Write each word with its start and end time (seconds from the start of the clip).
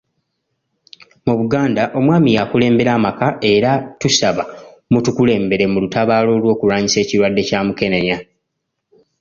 Mu 1.25 1.33
Buganda 1.39 1.83
omwami 1.99 2.29
y'akulembera 2.35 2.91
amaka 2.97 3.27
era 3.53 3.71
tusaba 3.99 4.43
mutukulembere 4.91 5.65
mu 5.71 5.77
lutabaalo 5.83 6.29
olw'okulwanyisa 6.37 6.97
ekirwadde 7.01 7.41
kya 7.49 7.59
Mukenenya.. 7.67 8.17